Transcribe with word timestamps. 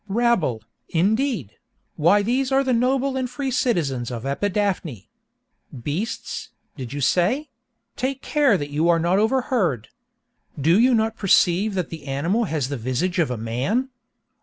Rabble, 0.07 0.63
indeed!—why 0.89 2.23
these 2.23 2.51
are 2.51 2.63
the 2.63 2.73
noble 2.73 3.15
and 3.15 3.29
free 3.29 3.51
citizens 3.51 4.09
of 4.09 4.23
Epidaphne! 4.25 5.09
Beasts, 5.83 6.49
did 6.75 6.91
you 6.91 6.99
say?—take 7.01 8.23
care 8.23 8.57
that 8.57 8.71
you 8.71 8.89
are 8.89 8.97
not 8.97 9.19
overheard. 9.19 9.89
Do 10.59 10.79
you 10.79 10.95
not 10.95 11.17
perceive 11.17 11.75
that 11.75 11.89
the 11.91 12.05
animal 12.07 12.45
has 12.45 12.69
the 12.69 12.77
visage 12.77 13.19
of 13.19 13.29
a 13.29 13.37
man? 13.37 13.89